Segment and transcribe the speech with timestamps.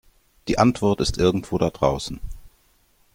[0.47, 2.19] Die Antwort ist irgendwo da draußen.